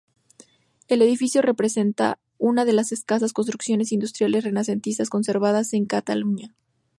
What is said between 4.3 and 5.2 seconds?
renacentistas